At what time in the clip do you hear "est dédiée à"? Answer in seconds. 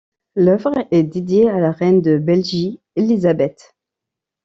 0.89-1.59